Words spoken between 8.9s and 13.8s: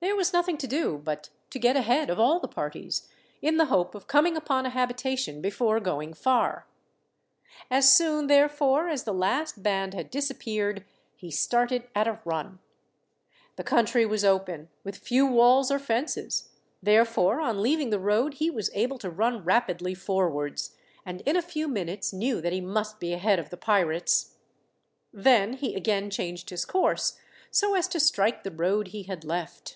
the last band had disappeared, he started at a run. The